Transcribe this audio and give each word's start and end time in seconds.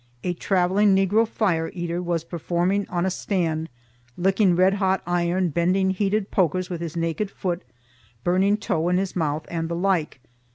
A 0.23 0.33
travelling 0.33 0.95
Negro 0.95 1.27
fire 1.27 1.69
eater 1.75 2.01
was 2.01 2.23
performing 2.23 2.87
on 2.89 3.05
a 3.05 3.11
stand, 3.11 3.69
licking 4.17 4.55
red 4.55 4.73
hot 4.73 5.03
iron, 5.05 5.49
bending 5.49 5.91
heated 5.91 6.31
pokers 6.31 6.71
with 6.71 6.81
his 6.81 6.97
naked 6.97 7.29
foot, 7.29 7.61
burning 8.23 8.57
tow 8.57 8.89
in 8.89 8.97
his 8.97 9.15
mouth, 9.15 9.45
and 9.47 9.69
the 9.69 9.75
like. 9.75 10.19